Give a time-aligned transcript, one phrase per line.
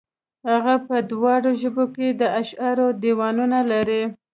[0.49, 4.03] هغه په دواړو ژبو کې د اشعارو دېوانونه لري.